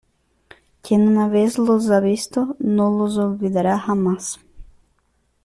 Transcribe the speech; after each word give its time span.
quien 0.81 1.07
una 1.07 1.27
vez 1.27 1.59
los 1.59 1.91
ha 1.91 1.99
visto, 1.99 2.55
no 2.57 2.89
los 2.89 3.17
olvidará 3.17 3.77
jamás. 3.77 4.39